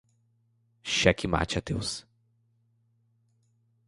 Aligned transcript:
Xeque 0.97 1.27
mate 1.27 1.59
ateus 1.59 2.07